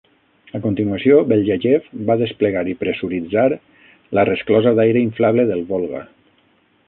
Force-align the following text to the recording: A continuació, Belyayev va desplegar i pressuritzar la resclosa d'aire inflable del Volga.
A 0.57 0.59
continuació, 0.61 1.17
Belyayev 1.31 1.91
va 2.07 2.15
desplegar 2.21 2.63
i 2.71 2.73
pressuritzar 2.79 3.45
la 4.19 4.25
resclosa 4.31 4.75
d'aire 4.79 5.07
inflable 5.11 5.45
del 5.51 5.65
Volga. 5.73 6.03